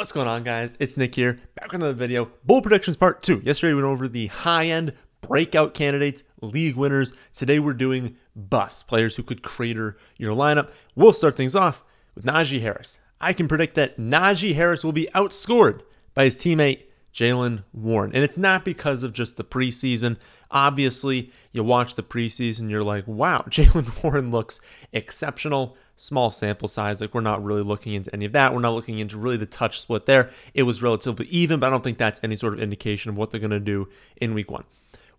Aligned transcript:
What's 0.00 0.12
going 0.12 0.28
on, 0.28 0.44
guys? 0.44 0.72
It's 0.78 0.96
Nick 0.96 1.14
here, 1.14 1.38
back 1.54 1.72
with 1.72 1.82
another 1.82 1.92
video. 1.92 2.30
Bold 2.46 2.62
predictions 2.62 2.96
part 2.96 3.22
two. 3.22 3.42
Yesterday 3.44 3.74
we 3.74 3.82
went 3.82 3.92
over 3.92 4.08
the 4.08 4.28
high-end 4.28 4.94
breakout 5.20 5.74
candidates, 5.74 6.24
league 6.40 6.76
winners. 6.76 7.12
Today 7.34 7.58
we're 7.58 7.74
doing 7.74 8.16
bust, 8.34 8.88
players 8.88 9.16
who 9.16 9.22
could 9.22 9.42
crater 9.42 9.98
your 10.16 10.34
lineup. 10.34 10.70
We'll 10.94 11.12
start 11.12 11.36
things 11.36 11.54
off 11.54 11.84
with 12.14 12.24
Najee 12.24 12.62
Harris. 12.62 12.98
I 13.20 13.34
can 13.34 13.46
predict 13.46 13.74
that 13.74 13.98
Najee 13.98 14.54
Harris 14.54 14.82
will 14.82 14.92
be 14.92 15.06
outscored 15.14 15.82
by 16.14 16.24
his 16.24 16.36
teammate 16.38 16.84
Jaylen 17.12 17.64
Warren. 17.74 18.12
And 18.14 18.24
it's 18.24 18.38
not 18.38 18.64
because 18.64 19.02
of 19.02 19.12
just 19.12 19.36
the 19.36 19.44
preseason. 19.44 20.16
Obviously, 20.50 21.30
you 21.52 21.62
watch 21.62 21.94
the 21.94 22.02
preseason, 22.02 22.70
you're 22.70 22.82
like, 22.82 23.06
wow, 23.06 23.44
Jaylen 23.50 24.02
Warren 24.02 24.30
looks 24.30 24.62
exceptional. 24.94 25.76
Small 26.00 26.30
sample 26.30 26.66
size. 26.66 26.98
Like, 26.98 27.12
we're 27.12 27.20
not 27.20 27.44
really 27.44 27.60
looking 27.60 27.92
into 27.92 28.10
any 28.14 28.24
of 28.24 28.32
that. 28.32 28.54
We're 28.54 28.60
not 28.60 28.72
looking 28.72 29.00
into 29.00 29.18
really 29.18 29.36
the 29.36 29.44
touch 29.44 29.82
split 29.82 30.06
there. 30.06 30.30
It 30.54 30.62
was 30.62 30.80
relatively 30.80 31.26
even, 31.26 31.60
but 31.60 31.66
I 31.66 31.70
don't 31.70 31.84
think 31.84 31.98
that's 31.98 32.18
any 32.22 32.36
sort 32.36 32.54
of 32.54 32.60
indication 32.60 33.10
of 33.10 33.18
what 33.18 33.30
they're 33.30 33.38
going 33.38 33.50
to 33.50 33.60
do 33.60 33.86
in 34.18 34.32
week 34.32 34.50
one. 34.50 34.64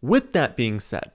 With 0.02 0.34
that 0.34 0.58
being 0.58 0.80
said, 0.80 1.12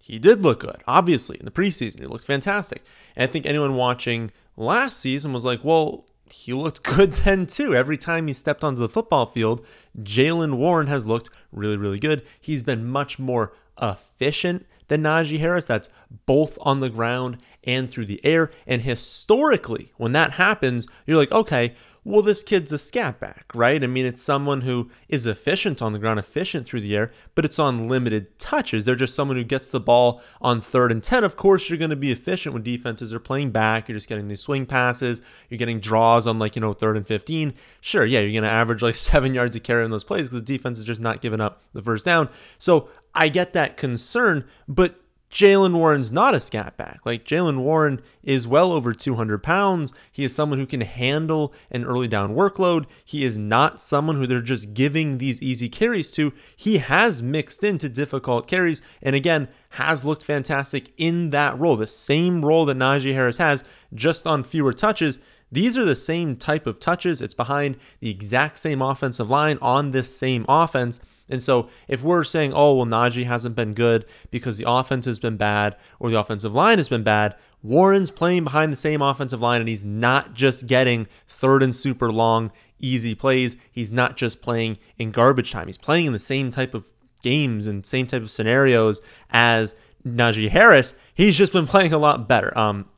he 0.00 0.18
did 0.18 0.40
look 0.40 0.60
good, 0.60 0.82
obviously, 0.86 1.36
in 1.38 1.44
the 1.44 1.50
preseason. 1.50 2.00
He 2.00 2.06
looked 2.06 2.24
fantastic. 2.24 2.82
And 3.14 3.28
I 3.28 3.30
think 3.30 3.44
anyone 3.44 3.74
watching 3.74 4.32
last 4.56 4.98
season 4.98 5.34
was 5.34 5.44
like, 5.44 5.62
well, 5.62 6.06
he 6.30 6.54
looked 6.54 6.82
good 6.96 7.12
then 7.12 7.46
too. 7.46 7.74
Every 7.74 7.98
time 7.98 8.28
he 8.28 8.32
stepped 8.32 8.64
onto 8.64 8.80
the 8.80 8.88
football 8.88 9.26
field, 9.26 9.62
Jaylen 10.00 10.54
Warren 10.54 10.86
has 10.86 11.06
looked 11.06 11.28
really, 11.52 11.76
really 11.76 11.98
good. 11.98 12.24
He's 12.40 12.62
been 12.62 12.86
much 12.86 13.18
more 13.18 13.52
efficient 13.78 14.64
than 14.92 15.02
Najee 15.02 15.38
Harris. 15.38 15.64
That's 15.64 15.88
both 16.26 16.58
on 16.60 16.80
the 16.80 16.90
ground 16.90 17.38
and 17.64 17.90
through 17.90 18.04
the 18.04 18.22
air. 18.24 18.50
And 18.66 18.82
historically, 18.82 19.90
when 19.96 20.12
that 20.12 20.32
happens, 20.32 20.86
you're 21.06 21.16
like, 21.16 21.32
okay, 21.32 21.74
well, 22.04 22.20
this 22.20 22.42
kid's 22.42 22.72
a 22.72 22.78
scat 22.78 23.20
back, 23.20 23.46
right? 23.54 23.82
I 23.82 23.86
mean, 23.86 24.04
it's 24.04 24.20
someone 24.20 24.62
who 24.62 24.90
is 25.08 25.24
efficient 25.24 25.80
on 25.80 25.92
the 25.92 26.00
ground, 26.00 26.18
efficient 26.18 26.66
through 26.66 26.80
the 26.80 26.96
air, 26.96 27.12
but 27.36 27.44
it's 27.44 27.60
on 27.60 27.88
limited 27.88 28.38
touches. 28.40 28.84
They're 28.84 28.96
just 28.96 29.14
someone 29.14 29.36
who 29.36 29.44
gets 29.44 29.70
the 29.70 29.78
ball 29.78 30.20
on 30.40 30.60
third 30.60 30.90
and 30.90 31.02
10. 31.02 31.22
Of 31.22 31.36
course, 31.36 31.70
you're 31.70 31.78
going 31.78 31.90
to 31.90 31.96
be 31.96 32.10
efficient 32.10 32.54
when 32.54 32.64
defenses 32.64 33.14
are 33.14 33.20
playing 33.20 33.52
back. 33.52 33.88
You're 33.88 33.96
just 33.96 34.08
getting 34.08 34.26
these 34.26 34.40
swing 34.40 34.66
passes. 34.66 35.22
You're 35.48 35.58
getting 35.58 35.78
draws 35.78 36.26
on, 36.26 36.40
like, 36.40 36.56
you 36.56 36.60
know, 36.60 36.72
third 36.72 36.96
and 36.96 37.06
15. 37.06 37.54
Sure, 37.80 38.04
yeah, 38.04 38.18
you're 38.18 38.32
going 38.32 38.42
to 38.42 38.50
average 38.50 38.82
like 38.82 38.96
seven 39.12 39.32
yards 39.32 39.54
a 39.54 39.60
carry 39.60 39.84
on 39.84 39.92
those 39.92 40.04
plays 40.04 40.28
because 40.28 40.40
the 40.44 40.56
defense 40.56 40.80
is 40.80 40.84
just 40.84 41.00
not 41.00 41.20
giving 41.22 41.40
up 41.40 41.62
the 41.72 41.82
first 41.82 42.04
down. 42.04 42.28
So 42.58 42.88
I 43.14 43.28
get 43.28 43.52
that 43.52 43.76
concern, 43.76 44.46
but 44.66 45.02
Jaylen 45.32 45.74
Warren's 45.74 46.12
not 46.12 46.34
a 46.34 46.40
scat 46.40 46.76
back. 46.76 47.00
Like 47.06 47.24
Jaylen 47.24 47.60
Warren 47.60 48.02
is 48.22 48.46
well 48.46 48.70
over 48.70 48.92
200 48.92 49.42
pounds. 49.42 49.94
He 50.10 50.24
is 50.24 50.34
someone 50.34 50.58
who 50.58 50.66
can 50.66 50.82
handle 50.82 51.54
an 51.70 51.86
early 51.86 52.06
down 52.06 52.34
workload. 52.34 52.84
He 53.02 53.24
is 53.24 53.38
not 53.38 53.80
someone 53.80 54.16
who 54.16 54.26
they're 54.26 54.42
just 54.42 54.74
giving 54.74 55.16
these 55.16 55.42
easy 55.42 55.70
carries 55.70 56.10
to. 56.12 56.34
He 56.54 56.78
has 56.78 57.22
mixed 57.22 57.64
into 57.64 57.88
difficult 57.88 58.46
carries 58.46 58.82
and 59.00 59.16
again 59.16 59.48
has 59.70 60.04
looked 60.04 60.22
fantastic 60.22 60.92
in 60.98 61.30
that 61.30 61.58
role, 61.58 61.76
the 61.76 61.86
same 61.86 62.44
role 62.44 62.66
that 62.66 62.76
Najee 62.76 63.14
Harris 63.14 63.38
has, 63.38 63.64
just 63.94 64.26
on 64.26 64.44
fewer 64.44 64.74
touches. 64.74 65.18
These 65.50 65.78
are 65.78 65.84
the 65.84 65.96
same 65.96 66.36
type 66.36 66.66
of 66.66 66.78
touches. 66.78 67.22
It's 67.22 67.32
behind 67.32 67.78
the 68.00 68.10
exact 68.10 68.58
same 68.58 68.82
offensive 68.82 69.30
line 69.30 69.58
on 69.62 69.92
this 69.92 70.14
same 70.14 70.44
offense. 70.46 71.00
And 71.28 71.42
so 71.42 71.68
if 71.88 72.02
we're 72.02 72.24
saying, 72.24 72.52
oh, 72.52 72.74
well, 72.74 72.86
Najee 72.86 73.24
hasn't 73.24 73.56
been 73.56 73.74
good 73.74 74.04
because 74.30 74.56
the 74.56 74.68
offense 74.68 75.06
has 75.06 75.18
been 75.18 75.36
bad 75.36 75.76
or 75.98 76.10
the 76.10 76.18
offensive 76.18 76.54
line 76.54 76.78
has 76.78 76.88
been 76.88 77.02
bad, 77.02 77.36
Warren's 77.62 78.10
playing 78.10 78.44
behind 78.44 78.72
the 78.72 78.76
same 78.76 79.00
offensive 79.00 79.40
line 79.40 79.60
and 79.60 79.68
he's 79.68 79.84
not 79.84 80.34
just 80.34 80.66
getting 80.66 81.06
third 81.28 81.62
and 81.62 81.74
super 81.74 82.12
long, 82.12 82.50
easy 82.80 83.14
plays. 83.14 83.56
He's 83.70 83.92
not 83.92 84.16
just 84.16 84.42
playing 84.42 84.78
in 84.98 85.12
garbage 85.12 85.52
time. 85.52 85.68
He's 85.68 85.78
playing 85.78 86.06
in 86.06 86.12
the 86.12 86.18
same 86.18 86.50
type 86.50 86.74
of 86.74 86.92
games 87.22 87.66
and 87.66 87.86
same 87.86 88.06
type 88.06 88.22
of 88.22 88.30
scenarios 88.30 89.00
as 89.30 89.76
Najee 90.04 90.48
Harris. 90.48 90.94
He's 91.14 91.36
just 91.36 91.52
been 91.52 91.66
playing 91.68 91.92
a 91.92 91.98
lot 91.98 92.28
better. 92.28 92.56
Um, 92.58 92.88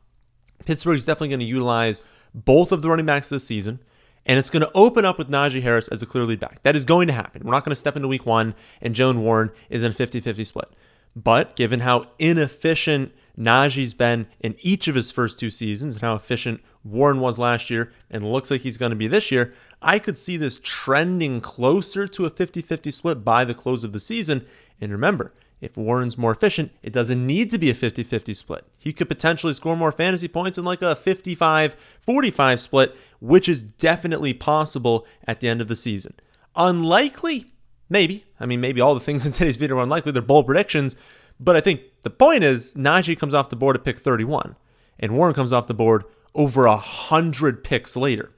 Pittsburgh's 0.65 1.05
definitely 1.05 1.29
going 1.29 1.39
to 1.41 1.45
utilize 1.45 2.01
both 2.33 2.71
of 2.71 2.81
the 2.81 2.89
running 2.89 3.05
backs 3.05 3.29
this 3.29 3.45
season 3.45 3.79
and 4.25 4.39
it's 4.39 4.49
going 4.49 4.61
to 4.61 4.71
open 4.73 5.05
up 5.05 5.17
with 5.17 5.29
Najee 5.29 5.61
Harris 5.61 5.87
as 5.87 6.01
a 6.01 6.05
clear 6.05 6.25
lead 6.25 6.39
back. 6.39 6.61
That 6.63 6.75
is 6.75 6.85
going 6.85 7.07
to 7.07 7.13
happen. 7.13 7.43
We're 7.43 7.51
not 7.51 7.63
going 7.63 7.71
to 7.71 7.75
step 7.75 7.95
into 7.95 8.07
week 8.07 8.25
one 8.25 8.55
and 8.81 8.95
Jaylen 8.95 9.19
Warren 9.19 9.51
is 9.69 9.83
in 9.83 9.91
a 9.91 9.93
50 9.93 10.19
50 10.19 10.45
split. 10.45 10.69
But 11.15 11.55
given 11.55 11.81
how 11.81 12.07
inefficient 12.19 13.13
Najee's 13.37 13.93
been 13.93 14.27
in 14.39 14.55
each 14.61 14.87
of 14.87 14.95
his 14.95 15.11
first 15.11 15.39
two 15.39 15.49
seasons 15.49 15.95
and 15.95 16.01
how 16.01 16.15
efficient 16.15 16.61
Warren 16.83 17.19
was 17.19 17.37
last 17.37 17.69
year 17.69 17.91
and 18.09 18.29
looks 18.29 18.51
like 18.51 18.61
he's 18.61 18.77
going 18.77 18.91
to 18.91 18.95
be 18.95 19.07
this 19.07 19.31
year, 19.31 19.53
I 19.81 19.99
could 19.99 20.17
see 20.17 20.37
this 20.37 20.59
trending 20.61 21.41
closer 21.41 22.07
to 22.07 22.25
a 22.25 22.29
50 22.29 22.61
50 22.61 22.91
split 22.91 23.23
by 23.23 23.45
the 23.45 23.53
close 23.53 23.83
of 23.83 23.91
the 23.91 23.99
season. 23.99 24.45
And 24.81 24.91
remember, 24.91 25.33
if 25.61 25.77
Warren's 25.77 26.17
more 26.17 26.31
efficient, 26.31 26.71
it 26.83 26.93
doesn't 26.93 27.25
need 27.25 27.49
to 27.51 27.57
be 27.57 27.69
a 27.69 27.73
50 27.73 28.03
50 28.03 28.33
split. 28.33 28.65
He 28.77 28.93
could 28.93 29.07
potentially 29.07 29.53
score 29.53 29.75
more 29.75 29.91
fantasy 29.91 30.27
points 30.27 30.57
in 30.57 30.65
like 30.65 30.81
a 30.81 30.95
55 30.95 31.75
45 32.01 32.59
split, 32.59 32.95
which 33.25 33.49
is 33.49 33.63
definitely 33.63 34.33
possible 34.33 35.05
at 35.27 35.39
the 35.39 35.47
end 35.47 35.61
of 35.61 35.67
the 35.67 35.75
season. 35.75 36.13
Unlikely? 36.55 37.51
Maybe. 37.89 38.25
I 38.39 38.45
mean, 38.45 38.61
maybe 38.61 38.81
all 38.81 38.93
the 38.93 38.99
things 38.99 39.25
in 39.25 39.31
today's 39.31 39.57
video 39.57 39.77
are 39.77 39.83
unlikely. 39.83 40.11
They're 40.11 40.21
bold 40.21 40.45
predictions. 40.45 40.95
But 41.39 41.55
I 41.55 41.61
think 41.61 41.81
the 42.03 42.09
point 42.09 42.43
is 42.43 42.73
Najee 42.75 43.19
comes 43.19 43.33
off 43.33 43.49
the 43.49 43.55
board 43.55 43.75
at 43.75 43.83
pick 43.83 43.99
31, 43.99 44.55
and 44.99 45.17
Warren 45.17 45.33
comes 45.33 45.51
off 45.51 45.67
the 45.67 45.73
board 45.73 46.05
over 46.33 46.65
100 46.67 47.63
picks 47.63 47.95
later. 47.95 48.31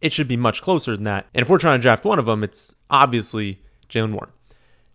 It 0.00 0.12
should 0.12 0.28
be 0.28 0.36
much 0.36 0.62
closer 0.62 0.96
than 0.96 1.04
that. 1.04 1.26
And 1.34 1.42
if 1.42 1.48
we're 1.48 1.58
trying 1.58 1.78
to 1.78 1.82
draft 1.82 2.04
one 2.04 2.18
of 2.18 2.26
them, 2.26 2.42
it's 2.42 2.74
obviously 2.90 3.62
Jaylen 3.88 4.12
Warren. 4.12 4.32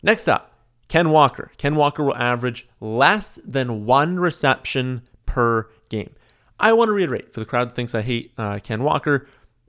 Next 0.03 0.27
up, 0.27 0.53
Ken 0.89 1.09
Walker. 1.09 1.51
Ken 1.57 1.75
Walker 1.75 2.03
will 2.03 2.15
average 2.15 2.67
less 2.81 3.35
than 3.45 3.85
one 3.85 4.19
reception 4.19 5.03
per 5.25 5.69
game. 5.89 6.13
I 6.59 6.73
want 6.73 6.89
to 6.89 6.93
reiterate 6.93 7.33
for 7.33 7.39
the 7.39 7.45
crowd 7.45 7.69
that 7.69 7.75
thinks 7.75 7.93
I 7.93 8.01
hate 8.01 8.33
uh, 8.37 8.59
Ken 8.63 8.83
Walker. 8.83 9.27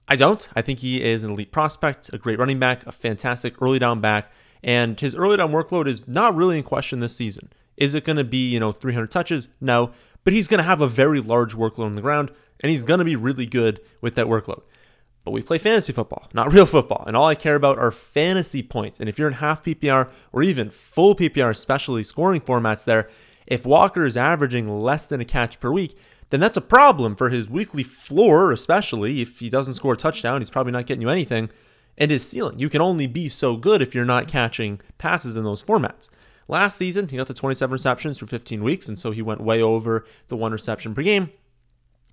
I 0.08 0.16
don't. 0.16 0.48
I 0.56 0.62
think 0.62 0.78
he 0.78 1.02
is 1.02 1.22
an 1.22 1.30
elite 1.30 1.52
prospect, 1.52 2.10
a 2.12 2.18
great 2.18 2.38
running 2.38 2.58
back, 2.58 2.86
a 2.86 2.92
fantastic 2.92 3.60
early 3.60 3.78
down 3.78 4.00
back, 4.00 4.32
and 4.62 4.98
his 4.98 5.14
early 5.14 5.36
down 5.36 5.52
workload 5.52 5.86
is 5.86 6.08
not 6.08 6.34
really 6.34 6.56
in 6.56 6.64
question 6.64 7.00
this 7.00 7.14
season. 7.14 7.52
Is 7.76 7.94
it 7.94 8.04
going 8.04 8.16
to 8.16 8.24
be, 8.24 8.50
you 8.50 8.58
know, 8.58 8.72
300 8.72 9.10
touches? 9.10 9.48
No, 9.60 9.92
but 10.24 10.32
he's 10.32 10.48
going 10.48 10.58
to 10.58 10.64
have 10.64 10.80
a 10.80 10.88
very 10.88 11.20
large 11.20 11.54
workload 11.54 11.86
on 11.86 11.94
the 11.94 12.02
ground, 12.02 12.30
and 12.60 12.70
he's 12.70 12.82
going 12.82 12.98
to 12.98 13.04
be 13.04 13.16
really 13.16 13.46
good 13.46 13.80
with 14.00 14.14
that 14.14 14.26
workload. 14.26 14.62
But 15.24 15.32
we 15.32 15.42
play 15.42 15.58
fantasy 15.58 15.92
football, 15.92 16.26
not 16.32 16.52
real 16.52 16.64
football. 16.66 17.04
And 17.06 17.14
all 17.14 17.26
I 17.26 17.34
care 17.34 17.54
about 17.54 17.78
are 17.78 17.90
fantasy 17.90 18.62
points. 18.62 18.98
And 18.98 19.10
if 19.10 19.18
you're 19.18 19.28
in 19.28 19.34
half 19.34 19.62
PPR 19.62 20.08
or 20.32 20.42
even 20.42 20.70
full 20.70 21.14
PPR, 21.14 21.50
especially 21.50 22.02
scoring 22.02 22.40
formats 22.40 22.84
there, 22.84 23.10
if 23.46 23.66
Walker 23.66 24.04
is 24.06 24.16
averaging 24.16 24.68
less 24.68 25.06
than 25.06 25.20
a 25.20 25.26
catch 25.26 25.60
per 25.60 25.70
week, 25.70 25.98
then 26.30 26.40
that's 26.40 26.56
a 26.56 26.62
problem 26.62 27.16
for 27.16 27.30
his 27.30 27.48
weekly 27.48 27.82
floor, 27.82 28.52
especially 28.52 29.20
if 29.20 29.38
he 29.38 29.48
doesn't 29.48 29.74
score 29.74 29.94
a 29.94 29.96
touchdown. 29.96 30.40
He's 30.40 30.50
probably 30.50 30.72
not 30.72 30.86
getting 30.86 31.02
you 31.02 31.08
anything. 31.08 31.50
And 31.96 32.10
his 32.10 32.28
ceiling. 32.28 32.58
You 32.58 32.68
can 32.68 32.80
only 32.80 33.08
be 33.08 33.28
so 33.28 33.56
good 33.56 33.82
if 33.82 33.94
you're 33.94 34.04
not 34.04 34.28
catching 34.28 34.80
passes 34.98 35.34
in 35.34 35.42
those 35.42 35.64
formats. 35.64 36.10
Last 36.46 36.78
season, 36.78 37.08
he 37.08 37.16
got 37.16 37.26
to 37.26 37.34
27 37.34 37.72
receptions 37.72 38.18
for 38.18 38.26
15 38.26 38.62
weeks, 38.62 38.88
and 38.88 38.98
so 38.98 39.10
he 39.10 39.20
went 39.20 39.40
way 39.40 39.60
over 39.60 40.06
the 40.28 40.36
one 40.36 40.52
reception 40.52 40.94
per 40.94 41.02
game. 41.02 41.30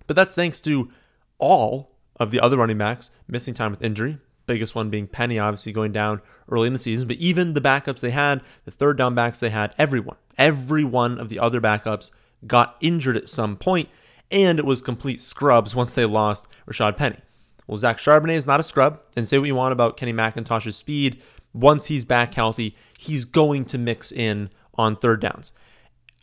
But 0.06 0.16
that's 0.16 0.34
thanks 0.34 0.60
to 0.62 0.90
all 1.38 1.92
of 2.18 2.30
the 2.30 2.40
other 2.40 2.56
running 2.56 2.78
backs 2.78 3.10
missing 3.28 3.54
time 3.54 3.70
with 3.70 3.82
injury. 3.82 4.18
Biggest 4.46 4.74
one 4.74 4.90
being 4.90 5.06
Penny, 5.06 5.38
obviously 5.38 5.72
going 5.72 5.92
down 5.92 6.20
early 6.48 6.66
in 6.66 6.72
the 6.72 6.78
season. 6.78 7.08
But 7.08 7.16
even 7.16 7.54
the 7.54 7.60
backups 7.60 8.00
they 8.00 8.10
had, 8.10 8.42
the 8.64 8.70
third 8.70 8.98
down 8.98 9.14
backs 9.14 9.40
they 9.40 9.50
had, 9.50 9.74
everyone, 9.78 10.16
every 10.38 10.84
one 10.84 11.18
of 11.18 11.28
the 11.28 11.38
other 11.38 11.60
backups 11.60 12.10
got 12.46 12.76
injured 12.80 13.16
at 13.16 13.28
some 13.28 13.56
point, 13.56 13.88
and 14.30 14.58
it 14.58 14.64
was 14.64 14.80
complete 14.80 15.20
scrubs 15.20 15.74
once 15.74 15.94
they 15.94 16.04
lost 16.04 16.46
Rashad 16.68 16.96
Penny. 16.96 17.18
Well, 17.66 17.78
Zach 17.78 17.98
Charbonnet 17.98 18.36
is 18.36 18.46
not 18.46 18.60
a 18.60 18.64
scrub, 18.64 19.00
and 19.16 19.26
say 19.26 19.38
what 19.38 19.48
you 19.48 19.54
want 19.54 19.72
about 19.72 19.96
Kenny 19.96 20.12
McIntosh's 20.12 20.76
speed. 20.76 21.20
Once 21.52 21.86
he's 21.86 22.04
back 22.04 22.34
healthy, 22.34 22.76
he's 22.98 23.24
going 23.24 23.64
to 23.64 23.78
mix 23.78 24.12
in 24.12 24.50
on 24.74 24.96
third 24.96 25.20
downs. 25.20 25.52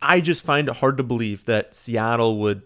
I 0.02 0.22
just 0.22 0.44
find 0.44 0.68
it 0.68 0.78
hard 0.78 0.98
to 0.98 1.04
believe 1.04 1.46
that 1.46 1.76
Seattle 1.76 2.40
would 2.40 2.62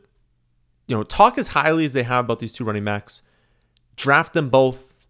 you 0.88 0.96
know, 0.96 1.04
talk 1.04 1.38
as 1.38 1.50
highly 1.50 1.86
as 1.86 1.94
they 1.94 2.04
have 2.04 2.26
about 2.26 2.40
these 2.40 2.54
two 2.54 2.64
running 2.64 2.86
backs, 2.86 3.22
draft 3.96 4.34
them 4.34 4.50
both, 4.50 5.08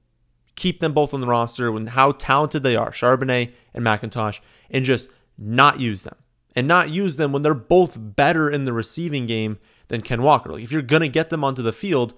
keep 0.56 0.80
them 0.80 0.91
both 0.91 1.13
on 1.13 1.21
the 1.21 1.27
roster 1.27 1.71
when 1.71 1.88
how 1.88 2.12
talented 2.13 2.63
they 2.63 2.75
are, 2.75 2.91
Charbonnet 2.91 3.53
and 3.73 3.85
McIntosh, 3.85 4.39
and 4.71 4.83
just 4.83 5.09
not 5.38 5.80
use 5.80 6.03
them. 6.03 6.15
And 6.56 6.68
not 6.68 6.89
use 6.89 7.18
them 7.18 7.31
when 7.31 7.44
they're 7.44 7.53
both 7.53 7.95
better 8.00 8.50
in 8.50 8.65
the 8.65 8.73
receiving 8.73 9.27
game 9.27 9.59
than 9.88 10.01
Ken 10.01 10.22
Walker. 10.22 10.51
Like 10.51 10.63
if 10.63 10.72
you're 10.72 10.81
gonna 10.81 11.07
get 11.07 11.30
them 11.30 11.44
onto 11.44 11.62
the 11.62 11.74
field, 11.74 12.13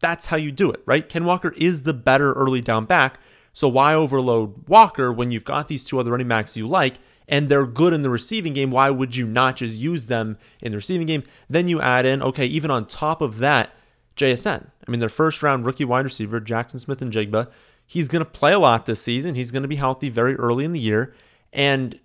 that's 0.00 0.26
how 0.26 0.36
you 0.36 0.52
do 0.52 0.70
it, 0.70 0.82
right? 0.86 1.08
Ken 1.08 1.24
Walker 1.24 1.54
is 1.56 1.82
the 1.82 1.94
better 1.94 2.32
early 2.32 2.60
down 2.60 2.84
back. 2.84 3.18
So 3.52 3.68
why 3.68 3.94
overload 3.94 4.68
Walker 4.68 5.12
when 5.12 5.30
you've 5.30 5.44
got 5.44 5.68
these 5.68 5.84
two 5.84 5.98
other 5.98 6.10
running 6.10 6.28
backs 6.28 6.56
you 6.56 6.66
like 6.66 6.98
and 7.28 7.48
they're 7.48 7.66
good 7.66 7.92
in 7.92 8.02
the 8.02 8.10
receiving 8.10 8.52
game, 8.52 8.70
why 8.70 8.90
would 8.90 9.16
you 9.16 9.26
not 9.26 9.56
just 9.56 9.78
use 9.78 10.06
them 10.06 10.36
in 10.60 10.72
the 10.72 10.78
receiving 10.78 11.06
game? 11.06 11.22
Then 11.48 11.68
you 11.68 11.80
add 11.80 12.04
in, 12.04 12.22
okay, 12.22 12.46
even 12.46 12.70
on 12.70 12.86
top 12.86 13.22
of 13.22 13.38
that, 13.38 13.70
JSN. 14.16 14.66
I 14.86 14.90
mean, 14.90 15.00
their 15.00 15.08
first 15.08 15.42
round 15.42 15.64
rookie 15.64 15.84
wide 15.84 16.04
receiver, 16.04 16.40
Jackson 16.40 16.78
Smith-Njigba, 16.78 17.50
he's 17.86 18.08
going 18.08 18.24
to 18.24 18.30
play 18.30 18.52
a 18.52 18.58
lot 18.58 18.86
this 18.86 19.00
season. 19.00 19.34
He's 19.34 19.50
going 19.50 19.62
to 19.62 19.68
be 19.68 19.76
healthy 19.76 20.10
very 20.10 20.34
early 20.36 20.64
in 20.64 20.72
the 20.72 20.80
year. 20.80 21.14
And 21.52 21.98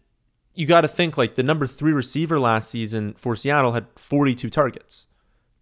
you 0.53 0.65
got 0.65 0.81
to 0.81 0.87
think 0.87 1.17
like 1.17 1.35
the 1.35 1.43
number 1.43 1.67
three 1.67 1.93
receiver 1.93 2.39
last 2.39 2.69
season 2.69 3.13
for 3.13 3.35
Seattle 3.35 3.73
had 3.73 3.87
42 3.95 4.49
targets. 4.49 5.07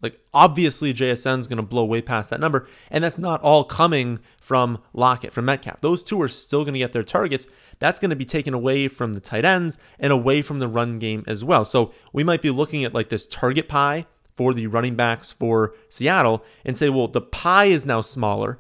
Like, 0.02 0.20
obviously, 0.34 0.94
JSN 0.94 1.40
is 1.40 1.48
going 1.48 1.58
to 1.58 1.64
blow 1.64 1.84
way 1.84 2.02
past 2.02 2.30
that 2.30 2.40
number. 2.40 2.68
And 2.92 3.04
that's 3.04 3.18
not 3.18 3.42
all 3.42 3.64
coming 3.64 4.20
from 4.40 4.80
Lockett, 4.94 5.34
from 5.34 5.46
Metcalf. 5.46 5.82
Those 5.82 6.04
two 6.04 6.22
are 6.22 6.28
still 6.28 6.64
going 6.64 6.74
to 6.74 6.80
get 6.80 6.94
their 6.94 7.04
targets. 7.04 7.48
That's 7.80 8.00
going 8.00 8.12
to 8.12 8.16
be 8.16 8.26
taken 8.26 8.54
away 8.54 8.88
from 8.88 9.14
the 9.14 9.20
tight 9.20 9.46
ends 9.46 9.80
and 10.00 10.14
away 10.14 10.42
from 10.44 10.60
the 10.60 10.68
run 10.68 11.00
game 11.00 11.24
as 11.28 11.44
well. 11.44 11.66
So 11.66 11.94
we 12.14 12.24
might 12.24 12.42
be 12.42 12.52
looking 12.52 12.84
at 12.84 12.94
like 12.94 13.10
this 13.10 13.26
target 13.26 13.68
pie 13.68 14.06
for 14.36 14.54
the 14.54 14.68
running 14.68 14.96
backs 14.96 15.32
for 15.32 15.74
Seattle 15.90 16.46
and 16.64 16.78
say, 16.78 16.90
well, 16.90 17.08
the 17.08 17.22
pie 17.22 17.66
is 17.66 17.86
now 17.86 18.02
smaller 18.02 18.60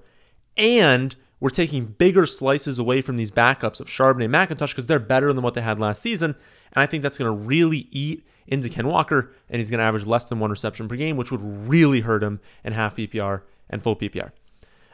and 0.57 1.15
we're 1.39 1.49
taking 1.51 1.85
bigger 1.85 2.25
slices 2.25 2.79
away 2.79 3.01
from 3.01 3.17
these 3.17 3.29
backups 3.29 3.79
of 3.79 3.87
Charbonnet 3.87 4.25
and 4.25 4.33
McIntosh 4.33 4.69
because 4.69 4.87
they're 4.87 4.99
better 4.99 5.31
than 5.31 5.43
what 5.43 5.53
they 5.53 5.61
had 5.61 5.79
last 5.79 6.01
season. 6.01 6.35
And 6.73 6.81
I 6.81 6.87
think 6.87 7.03
that's 7.03 7.17
going 7.17 7.31
to 7.31 7.45
really 7.45 7.87
eat 7.91 8.25
into 8.47 8.69
Ken 8.69 8.87
Walker, 8.87 9.31
and 9.49 9.59
he's 9.59 9.69
going 9.69 9.79
to 9.79 9.83
average 9.83 10.05
less 10.05 10.25
than 10.25 10.39
one 10.39 10.49
reception 10.49 10.87
per 10.87 10.95
game, 10.95 11.17
which 11.17 11.31
would 11.31 11.41
really 11.41 12.01
hurt 12.01 12.23
him 12.23 12.39
in 12.63 12.73
half 12.73 12.95
PPR 12.95 13.41
and 13.69 13.83
full 13.83 13.95
PPR. 13.95 14.31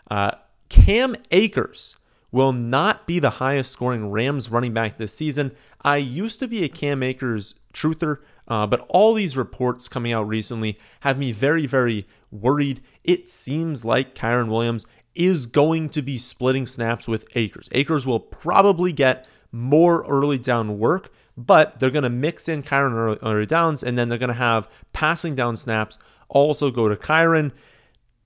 Uh, 0.10 0.32
Cam 0.70 1.16
Akers 1.32 1.96
will 2.32 2.52
not 2.52 3.06
be 3.06 3.20
the 3.20 3.30
highest 3.30 3.72
scoring 3.72 4.10
Rams 4.10 4.50
running 4.50 4.74
back 4.74 4.98
this 4.98 5.14
season. 5.14 5.52
I 5.84 5.98
used 5.98 6.40
to 6.40 6.48
be 6.48 6.64
a 6.64 6.68
Cam 6.68 7.04
Akers 7.04 7.54
truther, 7.74 8.20
uh, 8.48 8.66
but 8.66 8.86
all 8.90 9.14
these 9.14 9.38
reports 9.38 9.88
coming 9.88 10.12
out 10.12 10.28
recently 10.28 10.80
have 11.02 11.20
me 11.20 11.32
very, 11.32 11.68
very 11.68 12.08
worried. 12.32 12.82
It 13.04 13.30
seems 13.30 13.86
like 13.86 14.16
Kyren 14.16 14.50
Williams 14.50 14.88
is 15.14 15.46
going 15.46 15.90
to 15.90 16.02
be 16.02 16.18
splitting 16.18 16.66
snaps 16.66 17.08
with 17.08 17.28
Akers. 17.36 17.70
Akers 17.72 18.08
will 18.08 18.20
probably 18.20 18.92
get 18.92 19.28
more 19.52 20.04
early 20.08 20.40
down 20.40 20.80
work, 20.80 21.14
but 21.38 21.80
they're 21.80 21.90
going 21.90 22.04
to 22.04 22.10
mix 22.10 22.48
in 22.48 22.64
Kyren 22.64 22.94
early, 22.94 23.18
early 23.24 23.44
uh, 23.44 23.46
downs, 23.46 23.84
and 23.84 23.98
then 23.98 24.10
they're 24.10 24.18
going 24.18 24.28
to 24.28 24.34
have 24.34 24.70
passing 24.92 25.36
down 25.36 25.58
snaps 25.58 25.98
also 26.34 26.72
go 26.72 26.90
to 26.90 26.96
Kyren. 26.96 27.52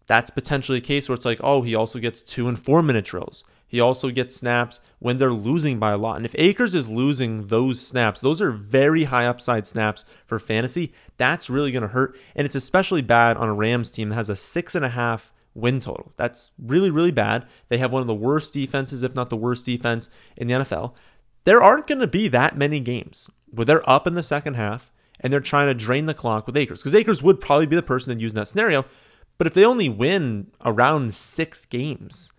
That's 0.07 0.31
potentially 0.31 0.80
a 0.80 0.81
case 0.81 1.07
where 1.07 1.15
it's 1.15 1.25
like, 1.25 1.39
oh, 1.44 1.62
he 1.62 1.75
also 1.75 2.00
gets 2.00 2.21
two 2.21 2.48
and 2.48 2.57
four 2.57 2.81
minute 2.81 3.06
drills. 3.06 3.44
He 3.68 3.81
also 3.81 4.09
gets 4.12 4.36
snaps 4.36 4.80
when 5.00 5.18
they're 5.18 5.33
losing 5.33 5.77
by 5.77 5.92
a 5.92 5.98
lot. 5.98 6.15
And 6.15 6.25
if 6.25 6.33
Akers 6.38 6.74
is 6.74 6.88
losing 6.88 7.48
those 7.48 7.86
snaps, 7.86 8.21
those 8.21 8.42
are 8.42 8.51
very 8.51 9.04
high 9.04 9.25
upside 9.25 9.68
snaps 9.68 10.06
for 10.25 10.39
fantasy. 10.39 10.94
That's 11.18 11.50
really 11.50 11.74
going 11.74 11.81
to 11.81 11.89
hurt. 11.89 12.18
And 12.33 12.45
it's 12.45 12.56
especially 12.56 13.01
bad 13.01 13.36
on 13.36 13.50
a 13.50 13.54
Rams 13.54 13.92
team 13.92 14.09
that 14.09 14.15
has 14.15 14.30
a 14.30 14.38
six 14.38 14.74
and 14.74 14.86
a 14.86 14.89
half 14.89 15.33
win 15.54 15.81
total. 15.81 16.13
That's 16.15 16.51
really, 16.57 16.89
really 16.89 17.12
bad. 17.12 17.45
They 17.68 17.77
have 17.80 17.92
one 17.92 18.01
of 18.01 18.07
the 18.07 18.15
worst 18.15 18.54
defenses, 18.54 19.04
if 19.04 19.15
not 19.15 19.30
the 19.30 19.36
worst 19.36 19.65
defense 19.65 20.09
in 20.38 20.48
the 20.48 20.54
NFL 20.54 20.94
there 21.47 21.63
aren't 21.63 21.88
going 21.88 22.01
to 22.01 22.07
be 22.07 22.27
that 22.27 22.57
many 22.57 22.81
games 22.81 23.29
where 23.51 23.63
they're 23.63 23.89
up 23.89 24.05
in 24.05 24.15
the 24.15 24.21
second 24.21 24.55
half 24.55 24.91
and 25.21 25.31
they're 25.31 25.39
trying 25.39 25.67
to 25.67 25.73
drain 25.73 26.05
the 26.05 26.13
clock 26.13 26.45
with 26.45 26.57
Akers. 26.57 26.81
Because 26.83 26.94
Akers 26.94 27.23
would 27.23 27.39
probably 27.39 27.65
be 27.65 27.77
the 27.77 27.81
person 27.81 28.13
that 28.13 28.21
used 28.21 28.35
that 28.35 28.49
scenario. 28.49 28.83
But 29.38 29.47
if 29.47 29.53
they 29.53 29.63
only 29.63 29.88
win 29.88 30.51
around 30.65 31.13
six 31.13 31.65
games, 31.65 32.33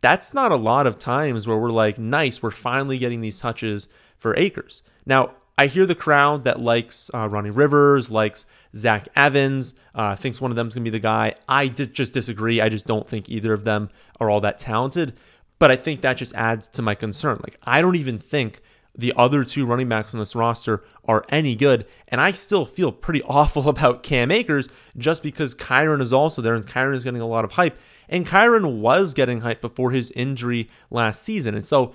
that's 0.00 0.34
not 0.34 0.50
a 0.50 0.56
lot 0.56 0.88
of 0.88 0.98
times 0.98 1.46
where 1.46 1.56
we're 1.56 1.70
like, 1.70 2.00
nice, 2.00 2.42
we're 2.42 2.50
finally 2.50 2.98
getting 2.98 3.20
these 3.20 3.38
touches 3.38 3.86
for 4.16 4.36
Akers. 4.36 4.82
Now, 5.06 5.36
I 5.56 5.68
hear 5.68 5.86
the 5.86 5.94
crowd 5.94 6.42
that 6.42 6.58
likes 6.58 7.12
uh, 7.14 7.28
Ronnie 7.28 7.50
Rivers, 7.50 8.10
likes 8.10 8.44
Zach 8.74 9.06
Evans, 9.14 9.74
uh, 9.94 10.16
thinks 10.16 10.40
one 10.40 10.50
of 10.50 10.56
them 10.56 10.66
is 10.66 10.74
going 10.74 10.84
to 10.84 10.90
be 10.90 10.96
the 10.96 11.00
guy. 11.00 11.36
I 11.48 11.68
just 11.68 12.12
disagree. 12.12 12.60
I 12.60 12.68
just 12.68 12.86
don't 12.86 13.08
think 13.08 13.28
either 13.28 13.52
of 13.52 13.62
them 13.62 13.90
are 14.18 14.28
all 14.28 14.40
that 14.40 14.58
talented. 14.58 15.14
But 15.58 15.70
I 15.70 15.76
think 15.76 16.00
that 16.02 16.16
just 16.16 16.34
adds 16.34 16.68
to 16.68 16.82
my 16.82 16.94
concern. 16.94 17.40
Like, 17.42 17.58
I 17.64 17.82
don't 17.82 17.96
even 17.96 18.18
think 18.18 18.60
the 18.98 19.12
other 19.16 19.44
two 19.44 19.64
running 19.64 19.88
backs 19.88 20.12
on 20.12 20.18
this 20.18 20.34
roster 20.34 20.82
are 21.04 21.24
any 21.28 21.54
good. 21.54 21.86
And 22.08 22.20
I 22.20 22.32
still 22.32 22.64
feel 22.64 22.90
pretty 22.90 23.22
awful 23.28 23.68
about 23.68 24.02
Cam 24.02 24.30
Akers 24.30 24.68
just 24.96 25.22
because 25.22 25.54
Kyren 25.54 26.02
is 26.02 26.12
also 26.12 26.42
there 26.42 26.54
and 26.54 26.66
Kyren 26.66 26.94
is 26.94 27.04
getting 27.04 27.20
a 27.20 27.26
lot 27.26 27.44
of 27.44 27.52
hype. 27.52 27.78
And 28.08 28.26
Kyren 28.26 28.80
was 28.80 29.14
getting 29.14 29.40
hype 29.40 29.60
before 29.60 29.92
his 29.92 30.10
injury 30.12 30.68
last 30.90 31.22
season. 31.22 31.54
And 31.54 31.64
so 31.64 31.94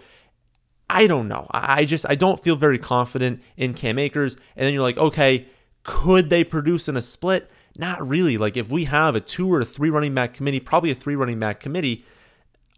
I 0.89 1.07
don't 1.07 1.27
know. 1.27 1.48
I 1.51 1.86
just 1.86 2.06
I 2.10 2.15
don't 2.15 2.42
feel 2.42 2.56
very 2.56 2.77
confident 2.77 3.42
in 3.57 3.74
Cam 3.74 4.00
Akers. 4.00 4.36
And 4.56 4.65
then 4.65 4.74
you're 4.74 4.83
like, 4.83 4.98
okay, 4.98 5.48
could 5.83 6.30
they 6.30 6.44
produce 6.44 6.88
in 6.88 6.95
a 6.95 7.01
split? 7.01 7.51
Not 7.77 8.07
really. 8.07 8.38
Like 8.38 8.56
if 8.56 8.69
we 8.69 8.86
have 8.86 9.15
a 9.15 9.19
two 9.19 9.51
or 9.51 9.62
a 9.62 9.65
three 9.65 9.89
running 9.89 10.13
back 10.13 10.33
committee, 10.33 10.60
probably 10.60 10.92
a 10.92 10.95
three 10.95 11.15
running 11.15 11.39
back 11.39 11.60
committee, 11.60 12.06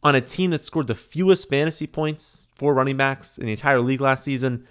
on 0.06 0.14
a 0.14 0.22
team 0.22 0.52
that 0.52 0.64
scored 0.64 0.86
the 0.86 0.94
fewest 0.94 1.50
fantasy 1.50 1.88
points 1.88 2.46
for 2.54 2.76
running 2.76 2.96
backs 2.96 3.40
in 3.40 3.48
the 3.48 3.52
entire 3.52 3.80
league 3.80 4.00
last 4.00 4.24
season, 4.24 4.68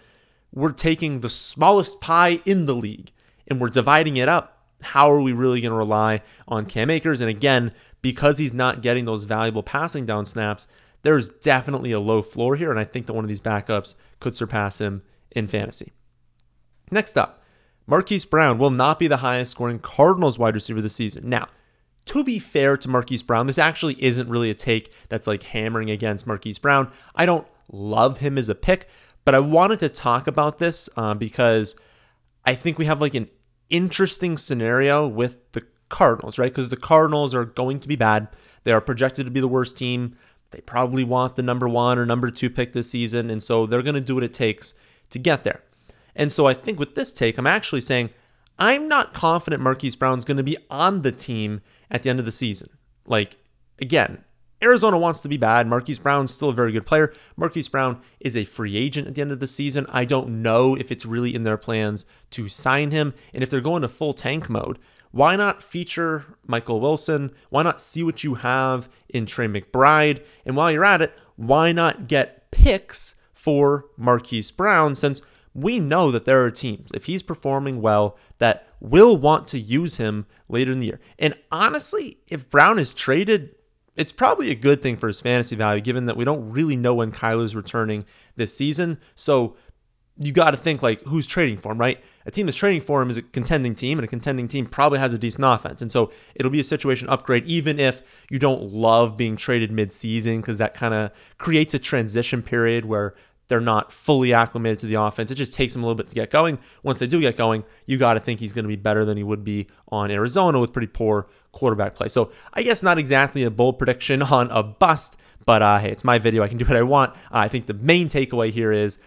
we're 0.52 0.70
taking 0.70 1.18
the 1.18 1.28
smallest 1.28 2.00
pie 2.00 2.40
in 2.44 2.66
the 2.66 2.74
league 2.74 3.10
and 3.48 3.60
we're 3.60 3.68
dividing 3.68 4.16
it 4.16 4.28
up. 4.28 4.64
How 4.80 5.10
are 5.10 5.20
we 5.20 5.32
really 5.32 5.60
going 5.60 5.72
to 5.72 5.76
rely 5.76 6.20
on 6.46 6.66
Cam 6.66 6.88
Akers? 6.88 7.20
And 7.20 7.28
again, 7.28 7.72
because 8.00 8.38
he's 8.38 8.54
not 8.54 8.80
getting 8.80 9.06
those 9.06 9.24
valuable 9.24 9.64
passing 9.64 10.06
down 10.06 10.24
snaps, 10.24 10.68
there's 11.02 11.28
definitely 11.28 11.90
a 11.90 11.98
low 11.98 12.22
floor 12.22 12.54
here. 12.54 12.70
And 12.70 12.78
I 12.78 12.84
think 12.84 13.06
that 13.06 13.14
one 13.14 13.24
of 13.24 13.28
these 13.28 13.40
backups 13.40 13.96
could 14.20 14.36
surpass 14.36 14.80
him 14.80 15.02
in 15.32 15.48
fantasy. 15.48 15.90
Next 16.92 17.18
up, 17.18 17.42
Marquise 17.88 18.24
Brown 18.24 18.56
will 18.56 18.70
not 18.70 19.00
be 19.00 19.08
the 19.08 19.16
highest 19.16 19.50
scoring 19.50 19.80
Cardinals 19.80 20.38
wide 20.38 20.54
receiver 20.54 20.80
this 20.80 20.94
season. 20.94 21.28
Now, 21.28 21.48
to 22.06 22.24
be 22.24 22.38
fair 22.38 22.76
to 22.76 22.88
Marquise 22.88 23.22
Brown, 23.22 23.46
this 23.46 23.58
actually 23.58 24.02
isn't 24.02 24.28
really 24.28 24.50
a 24.50 24.54
take 24.54 24.92
that's 25.08 25.26
like 25.26 25.42
hammering 25.42 25.90
against 25.90 26.26
Marquise 26.26 26.58
Brown. 26.58 26.90
I 27.14 27.26
don't 27.26 27.46
love 27.72 28.18
him 28.18 28.36
as 28.36 28.48
a 28.48 28.54
pick, 28.54 28.88
but 29.24 29.34
I 29.34 29.38
wanted 29.40 29.80
to 29.80 29.88
talk 29.88 30.26
about 30.26 30.58
this 30.58 30.88
uh, 30.96 31.14
because 31.14 31.76
I 32.44 32.54
think 32.54 32.78
we 32.78 32.84
have 32.84 33.00
like 33.00 33.14
an 33.14 33.28
interesting 33.70 34.36
scenario 34.36 35.08
with 35.08 35.52
the 35.52 35.64
Cardinals, 35.88 36.38
right? 36.38 36.50
Because 36.50 36.68
the 36.68 36.76
Cardinals 36.76 37.34
are 37.34 37.44
going 37.44 37.80
to 37.80 37.88
be 37.88 37.96
bad. 37.96 38.28
They 38.64 38.72
are 38.72 38.80
projected 38.80 39.26
to 39.26 39.32
be 39.32 39.40
the 39.40 39.48
worst 39.48 39.76
team. 39.76 40.16
They 40.50 40.60
probably 40.60 41.04
want 41.04 41.36
the 41.36 41.42
number 41.42 41.68
one 41.68 41.98
or 41.98 42.06
number 42.06 42.30
two 42.30 42.50
pick 42.50 42.72
this 42.72 42.90
season. 42.90 43.30
And 43.30 43.42
so 43.42 43.66
they're 43.66 43.82
going 43.82 43.94
to 43.94 44.00
do 44.00 44.14
what 44.14 44.24
it 44.24 44.34
takes 44.34 44.74
to 45.10 45.18
get 45.18 45.44
there. 45.44 45.62
And 46.14 46.32
so 46.32 46.46
I 46.46 46.54
think 46.54 46.78
with 46.78 46.94
this 46.94 47.12
take, 47.12 47.38
I'm 47.38 47.46
actually 47.46 47.80
saying 47.80 48.10
I'm 48.58 48.88
not 48.88 49.12
confident 49.12 49.62
Marquise 49.62 49.96
Brown's 49.96 50.24
going 50.24 50.36
to 50.36 50.42
be 50.42 50.56
on 50.70 51.02
the 51.02 51.12
team 51.12 51.60
at 51.90 52.02
the 52.02 52.10
end 52.10 52.20
of 52.20 52.24
the 52.24 52.32
season. 52.32 52.70
Like, 53.06 53.36
again, 53.80 54.24
Arizona 54.62 54.96
wants 54.96 55.20
to 55.20 55.28
be 55.28 55.36
bad. 55.36 55.66
Marquise 55.66 55.98
Brown's 55.98 56.32
still 56.32 56.48
a 56.48 56.54
very 56.54 56.72
good 56.72 56.86
player. 56.86 57.12
Marquise 57.36 57.68
Brown 57.68 58.00
is 58.20 58.36
a 58.36 58.44
free 58.44 58.76
agent 58.76 59.08
at 59.08 59.14
the 59.14 59.20
end 59.20 59.32
of 59.32 59.40
the 59.40 59.48
season. 59.48 59.86
I 59.90 60.04
don't 60.04 60.42
know 60.42 60.74
if 60.74 60.90
it's 60.90 61.04
really 61.04 61.34
in 61.34 61.44
their 61.44 61.58
plans 61.58 62.06
to 62.30 62.48
sign 62.48 62.90
him. 62.90 63.12
And 63.34 63.42
if 63.42 63.50
they're 63.50 63.60
going 63.60 63.82
to 63.82 63.88
full 63.88 64.14
tank 64.14 64.48
mode, 64.48 64.78
why 65.10 65.36
not 65.36 65.62
feature 65.62 66.24
Michael 66.46 66.80
Wilson? 66.80 67.32
Why 67.50 67.62
not 67.62 67.80
see 67.80 68.02
what 68.02 68.24
you 68.24 68.34
have 68.36 68.88
in 69.08 69.26
Trey 69.26 69.46
McBride? 69.46 70.24
And 70.46 70.56
while 70.56 70.72
you're 70.72 70.84
at 70.84 71.02
it, 71.02 71.12
why 71.36 71.72
not 71.72 72.08
get 72.08 72.50
picks 72.50 73.14
for 73.32 73.86
Marquise 73.96 74.50
Brown 74.50 74.94
since 74.94 75.20
we 75.54 75.78
know 75.78 76.10
that 76.10 76.24
there 76.24 76.44
are 76.44 76.50
teams, 76.50 76.90
if 76.94 77.04
he's 77.04 77.22
performing 77.22 77.80
well, 77.80 78.18
that 78.38 78.68
will 78.80 79.16
want 79.16 79.48
to 79.48 79.58
use 79.58 79.96
him 79.96 80.26
later 80.48 80.72
in 80.72 80.80
the 80.80 80.86
year. 80.86 81.00
And 81.18 81.34
honestly, 81.50 82.18
if 82.26 82.50
Brown 82.50 82.78
is 82.78 82.92
traded, 82.92 83.54
it's 83.96 84.12
probably 84.12 84.50
a 84.50 84.56
good 84.56 84.82
thing 84.82 84.96
for 84.96 85.06
his 85.06 85.20
fantasy 85.20 85.54
value, 85.54 85.80
given 85.80 86.06
that 86.06 86.16
we 86.16 86.24
don't 86.24 86.50
really 86.50 86.76
know 86.76 86.96
when 86.96 87.12
Kyler's 87.12 87.54
returning 87.54 88.04
this 88.34 88.54
season. 88.56 88.98
So 89.14 89.56
you 90.18 90.32
got 90.32 90.50
to 90.50 90.56
think 90.56 90.82
like 90.82 91.00
who's 91.02 91.26
trading 91.26 91.56
for 91.56 91.72
him, 91.72 91.78
right? 91.78 92.02
A 92.26 92.30
team 92.30 92.46
that's 92.46 92.58
trading 92.58 92.80
for 92.80 93.00
him 93.00 93.10
is 93.10 93.16
a 93.16 93.22
contending 93.22 93.74
team, 93.74 93.98
and 93.98 94.04
a 94.04 94.08
contending 94.08 94.48
team 94.48 94.66
probably 94.66 94.98
has 94.98 95.12
a 95.12 95.18
decent 95.18 95.44
offense. 95.44 95.82
And 95.82 95.92
so 95.92 96.10
it'll 96.34 96.50
be 96.50 96.60
a 96.60 96.64
situation 96.64 97.08
upgrade, 97.08 97.44
even 97.46 97.78
if 97.78 98.02
you 98.30 98.38
don't 98.38 98.62
love 98.62 99.16
being 99.16 99.36
traded 99.36 99.70
mid-season, 99.70 100.40
because 100.40 100.58
that 100.58 100.74
kind 100.74 100.94
of 100.94 101.10
creates 101.38 101.74
a 101.74 101.78
transition 101.78 102.42
period 102.42 102.86
where 102.86 103.14
they're 103.48 103.60
not 103.60 103.92
fully 103.92 104.32
acclimated 104.32 104.78
to 104.80 104.86
the 104.86 104.94
offense. 104.94 105.30
It 105.30 105.36
just 105.36 105.52
takes 105.52 105.72
them 105.74 105.82
a 105.82 105.86
little 105.86 105.96
bit 105.96 106.08
to 106.08 106.14
get 106.14 106.30
going. 106.30 106.58
Once 106.82 106.98
they 106.98 107.06
do 107.06 107.20
get 107.20 107.36
going, 107.36 107.64
you 107.86 107.98
got 107.98 108.14
to 108.14 108.20
think 108.20 108.40
he's 108.40 108.52
going 108.52 108.64
to 108.64 108.68
be 108.68 108.76
better 108.76 109.04
than 109.04 109.16
he 109.16 109.22
would 109.22 109.44
be 109.44 109.66
on 109.88 110.10
Arizona 110.10 110.58
with 110.58 110.72
pretty 110.72 110.88
poor 110.88 111.28
quarterback 111.52 111.94
play. 111.94 112.08
So 112.08 112.32
I 112.52 112.62
guess 112.62 112.82
not 112.82 112.98
exactly 112.98 113.44
a 113.44 113.50
bold 113.50 113.78
prediction 113.78 114.22
on 114.38 114.50
a 114.50 114.62
bust, 114.62 115.16
but 115.44 115.62
uh, 115.62 115.78
hey, 115.78 115.90
it's 115.90 116.04
my 116.04 116.18
video. 116.18 116.42
I 116.42 116.48
can 116.48 116.58
do 116.58 116.64
what 116.64 116.76
I 116.76 116.82
want. 116.82 117.12
Uh, 117.12 117.38
I 117.38 117.48
think 117.48 117.66
the 117.66 117.74
main 117.74 118.08
takeaway 118.08 118.50
here 118.50 118.72
is 118.72 118.98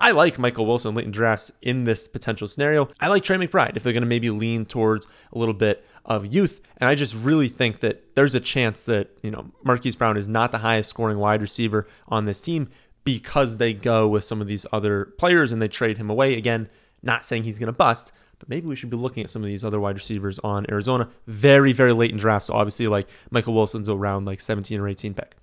I 0.00 0.10
like 0.10 0.38
Michael 0.38 0.66
Wilson 0.66 0.94
late 0.94 1.06
in 1.06 1.10
drafts 1.10 1.50
in 1.62 1.84
this 1.84 2.06
potential 2.06 2.48
scenario. 2.48 2.88
I 3.00 3.08
like 3.08 3.24
Trey 3.24 3.36
McBride 3.36 3.76
if 3.76 3.82
they're 3.82 3.94
going 3.94 4.02
to 4.02 4.08
maybe 4.08 4.30
lean 4.30 4.66
towards 4.66 5.06
a 5.32 5.38
little 5.38 5.54
bit 5.54 5.86
of 6.04 6.26
youth. 6.26 6.60
And 6.78 6.88
I 6.88 6.94
just 6.94 7.14
really 7.14 7.48
think 7.48 7.80
that 7.80 8.14
there's 8.14 8.34
a 8.34 8.40
chance 8.40 8.84
that, 8.84 9.08
you 9.22 9.30
know, 9.30 9.50
Marquise 9.64 9.96
Brown 9.96 10.16
is 10.16 10.28
not 10.28 10.52
the 10.52 10.58
highest 10.58 10.90
scoring 10.90 11.18
wide 11.18 11.40
receiver 11.40 11.88
on 12.08 12.26
this 12.26 12.40
team 12.40 12.68
because 13.06 13.56
they 13.58 13.72
go 13.72 14.08
with 14.08 14.24
some 14.24 14.40
of 14.40 14.48
these 14.48 14.66
other 14.72 15.06
players 15.16 15.52
and 15.52 15.62
they 15.62 15.68
trade 15.68 15.96
him 15.96 16.10
away. 16.10 16.34
Again, 16.34 16.68
not 17.04 17.24
saying 17.24 17.44
he's 17.44 17.58
going 17.58 17.68
to 17.68 17.72
bust, 17.72 18.10
but 18.40 18.48
maybe 18.48 18.66
we 18.66 18.74
should 18.74 18.90
be 18.90 18.96
looking 18.96 19.22
at 19.22 19.30
some 19.30 19.42
of 19.42 19.46
these 19.46 19.64
other 19.64 19.78
wide 19.78 19.94
receivers 19.94 20.40
on 20.40 20.66
Arizona 20.68 21.08
very, 21.28 21.72
very 21.72 21.92
late 21.92 22.10
in 22.10 22.18
drafts. 22.18 22.48
So 22.48 22.54
obviously, 22.54 22.88
like 22.88 23.08
Michael 23.30 23.54
Wilson's 23.54 23.88
around 23.88 24.24
like 24.24 24.40
17 24.40 24.80
or 24.80 24.88
18 24.88 25.14
pick. 25.14 25.36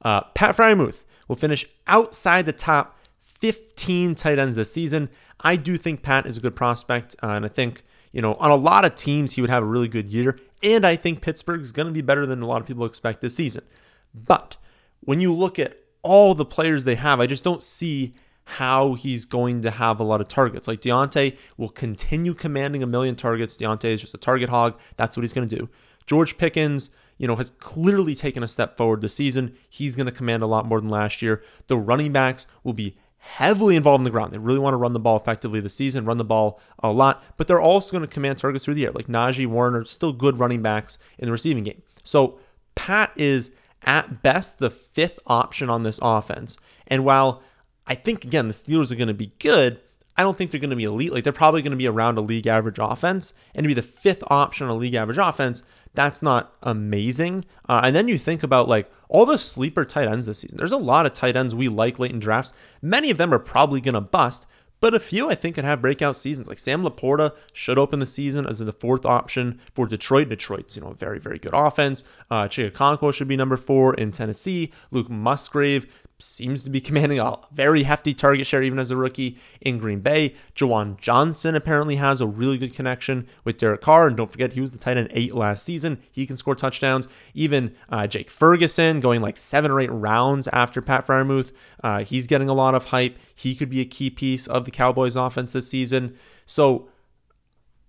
Uh, 0.00 0.22
Pat 0.34 0.56
Freiermuth 0.56 1.02
will 1.26 1.34
finish 1.34 1.66
outside 1.88 2.46
the 2.46 2.52
top 2.52 2.96
15 3.20 4.14
tight 4.14 4.38
ends 4.38 4.54
this 4.54 4.72
season. 4.72 5.10
I 5.40 5.56
do 5.56 5.76
think 5.76 6.02
Pat 6.02 6.24
is 6.24 6.36
a 6.36 6.40
good 6.40 6.54
prospect, 6.54 7.16
uh, 7.20 7.30
and 7.30 7.44
I 7.44 7.48
think 7.48 7.82
you 8.12 8.22
know 8.22 8.34
on 8.34 8.52
a 8.52 8.56
lot 8.56 8.84
of 8.84 8.94
teams 8.94 9.32
he 9.32 9.40
would 9.40 9.50
have 9.50 9.64
a 9.64 9.66
really 9.66 9.88
good 9.88 10.06
year. 10.06 10.38
And 10.62 10.86
I 10.86 10.94
think 10.94 11.20
Pittsburgh 11.20 11.62
is 11.62 11.72
going 11.72 11.88
to 11.88 11.94
be 11.94 12.02
better 12.02 12.26
than 12.26 12.42
a 12.42 12.46
lot 12.46 12.60
of 12.60 12.66
people 12.68 12.84
expect 12.84 13.20
this 13.20 13.34
season. 13.34 13.64
But 14.14 14.56
when 15.00 15.20
you 15.20 15.32
look 15.32 15.58
at 15.58 15.76
all 16.02 16.34
the 16.34 16.44
players 16.44 16.84
they 16.84 16.94
have, 16.96 17.20
I 17.20 17.26
just 17.26 17.44
don't 17.44 17.62
see 17.62 18.14
how 18.44 18.94
he's 18.94 19.26
going 19.26 19.60
to 19.60 19.70
have 19.70 20.00
a 20.00 20.04
lot 20.04 20.20
of 20.22 20.28
targets. 20.28 20.66
Like 20.66 20.80
Diontae 20.80 21.36
will 21.58 21.68
continue 21.68 22.32
commanding 22.32 22.82
a 22.82 22.86
million 22.86 23.14
targets. 23.14 23.56
Diontae 23.56 23.92
is 23.92 24.00
just 24.00 24.14
a 24.14 24.18
target 24.18 24.48
hog. 24.48 24.78
That's 24.96 25.16
what 25.16 25.22
he's 25.22 25.34
going 25.34 25.48
to 25.48 25.56
do. 25.56 25.68
George 26.06 26.38
Pickens, 26.38 26.88
you 27.18 27.28
know, 27.28 27.36
has 27.36 27.50
clearly 27.58 28.14
taken 28.14 28.42
a 28.42 28.48
step 28.48 28.78
forward 28.78 29.02
this 29.02 29.14
season. 29.14 29.54
He's 29.68 29.94
going 29.94 30.06
to 30.06 30.12
command 30.12 30.42
a 30.42 30.46
lot 30.46 30.64
more 30.64 30.80
than 30.80 30.88
last 30.88 31.20
year. 31.20 31.42
The 31.66 31.76
running 31.76 32.10
backs 32.10 32.46
will 32.64 32.72
be 32.72 32.96
heavily 33.18 33.76
involved 33.76 34.00
in 34.00 34.04
the 34.04 34.10
ground. 34.10 34.32
They 34.32 34.38
really 34.38 34.58
want 34.58 34.72
to 34.72 34.78
run 34.78 34.94
the 34.94 35.00
ball 35.00 35.18
effectively 35.18 35.60
this 35.60 35.74
season, 35.74 36.06
run 36.06 36.16
the 36.16 36.24
ball 36.24 36.60
a 36.78 36.90
lot, 36.90 37.22
but 37.36 37.48
they're 37.48 37.60
also 37.60 37.92
going 37.92 38.08
to 38.08 38.12
command 38.12 38.38
targets 38.38 38.64
through 38.64 38.74
the 38.74 38.86
air. 38.86 38.92
Like 38.92 39.08
Najee 39.08 39.46
Warren 39.46 39.74
are 39.74 39.84
still 39.84 40.14
good 40.14 40.38
running 40.38 40.62
backs 40.62 40.98
in 41.18 41.26
the 41.26 41.32
receiving 41.32 41.64
game. 41.64 41.82
So 42.04 42.38
Pat 42.74 43.12
is 43.16 43.50
at 43.84 44.22
best 44.22 44.58
the 44.58 44.70
fifth 44.70 45.18
option 45.26 45.70
on 45.70 45.82
this 45.82 45.98
offense. 46.02 46.58
And 46.86 47.04
while 47.04 47.42
I 47.86 47.94
think, 47.94 48.24
again, 48.24 48.48
the 48.48 48.54
Steelers 48.54 48.90
are 48.90 48.96
going 48.96 49.08
to 49.08 49.14
be 49.14 49.32
good, 49.38 49.80
I 50.16 50.22
don't 50.22 50.36
think 50.36 50.50
they're 50.50 50.60
going 50.60 50.70
to 50.70 50.76
be 50.76 50.84
elite. 50.84 51.12
Like 51.12 51.22
they're 51.22 51.32
probably 51.32 51.62
going 51.62 51.70
to 51.70 51.76
be 51.76 51.86
around 51.86 52.18
a 52.18 52.20
league 52.20 52.48
average 52.48 52.78
offense. 52.80 53.34
And 53.54 53.62
to 53.62 53.68
be 53.68 53.74
the 53.74 53.82
fifth 53.82 54.24
option 54.26 54.66
on 54.66 54.72
a 54.72 54.76
league 54.76 54.94
average 54.94 55.18
offense, 55.18 55.62
that's 55.94 56.22
not 56.22 56.54
amazing. 56.62 57.44
Uh, 57.68 57.82
and 57.84 57.94
then 57.94 58.08
you 58.08 58.18
think 58.18 58.42
about 58.42 58.68
like 58.68 58.90
all 59.08 59.24
the 59.24 59.38
sleeper 59.38 59.84
tight 59.84 60.08
ends 60.08 60.26
this 60.26 60.40
season. 60.40 60.58
There's 60.58 60.72
a 60.72 60.76
lot 60.76 61.06
of 61.06 61.12
tight 61.12 61.36
ends 61.36 61.54
we 61.54 61.68
like 61.68 61.98
late 61.98 62.10
in 62.10 62.18
drafts. 62.18 62.52
Many 62.82 63.10
of 63.10 63.18
them 63.18 63.32
are 63.32 63.38
probably 63.38 63.80
going 63.80 63.94
to 63.94 64.00
bust, 64.00 64.46
but 64.80 64.94
a 64.94 65.00
few 65.00 65.30
I 65.30 65.34
think 65.34 65.56
can 65.56 65.64
have 65.64 65.82
breakout 65.82 66.16
seasons. 66.16 66.48
Like 66.48 66.58
Sam 66.58 66.82
LaPorta 66.82 67.34
should 67.52 67.78
open 67.78 67.98
the 67.98 68.06
season 68.06 68.46
as 68.46 68.58
the 68.58 68.72
fourth 68.72 69.04
option 69.04 69.60
for 69.74 69.86
Detroit. 69.86 70.28
Detroit's 70.28 70.76
you 70.76 70.82
know 70.82 70.92
very 70.92 71.18
very 71.18 71.38
good 71.38 71.54
offense. 71.54 72.04
Uh, 72.30 72.44
Chig 72.44 73.14
should 73.14 73.28
be 73.28 73.36
number 73.36 73.56
four 73.56 73.94
in 73.94 74.12
Tennessee. 74.12 74.72
Luke 74.90 75.10
Musgrave 75.10 75.86
seems 76.20 76.62
to 76.64 76.70
be 76.70 76.80
commanding 76.88 77.18
a 77.18 77.38
very 77.52 77.84
hefty 77.84 78.14
target 78.14 78.46
share 78.46 78.62
even 78.62 78.78
as 78.78 78.90
a 78.90 78.96
rookie 78.96 79.38
in 79.60 79.78
Green 79.78 80.00
Bay. 80.00 80.34
Juwan 80.54 80.98
Johnson 80.98 81.54
apparently 81.54 81.96
has 81.96 82.20
a 82.20 82.26
really 82.26 82.58
good 82.58 82.74
connection 82.74 83.26
with 83.44 83.58
Derek 83.58 83.80
Carr. 83.80 84.08
And 84.08 84.16
don't 84.16 84.30
forget, 84.30 84.52
he 84.52 84.60
was 84.60 84.70
the 84.70 84.78
tight 84.78 84.96
end 84.96 85.08
eight 85.12 85.34
last 85.34 85.64
season. 85.64 86.00
He 86.10 86.26
can 86.26 86.36
score 86.36 86.54
touchdowns. 86.54 87.08
Even 87.34 87.74
uh, 87.88 88.06
Jake 88.06 88.30
Ferguson 88.30 89.00
going 89.00 89.20
like 89.20 89.36
seven 89.36 89.70
or 89.70 89.80
eight 89.80 89.92
rounds 89.92 90.48
after 90.48 90.82
Pat 90.82 91.06
Freiermuth. 91.06 91.52
Uh, 91.82 92.04
he's 92.04 92.26
getting 92.26 92.48
a 92.48 92.54
lot 92.54 92.74
of 92.74 92.86
hype. 92.86 93.16
He 93.34 93.54
could 93.54 93.70
be 93.70 93.80
a 93.80 93.84
key 93.84 94.10
piece 94.10 94.46
of 94.46 94.64
the 94.64 94.70
Cowboys 94.70 95.16
offense 95.16 95.52
this 95.52 95.68
season. 95.68 96.16
So, 96.44 96.88